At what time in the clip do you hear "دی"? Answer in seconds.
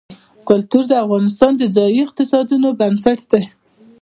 3.31-3.43